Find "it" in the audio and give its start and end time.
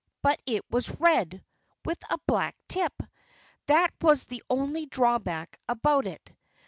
0.47-0.65, 6.07-6.33